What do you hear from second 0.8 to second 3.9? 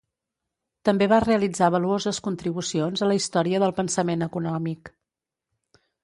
També va realitzar valuoses contribucions a la història del